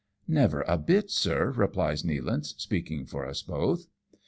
"Never 0.27 0.63
a 0.63 0.79
bit, 0.79 1.11
sir," 1.11 1.51
replies 1.51 2.01
Nealance, 2.01 2.59
speaking 2.59 3.05
for 3.05 3.23
us 3.29 3.43
both. 3.43 3.85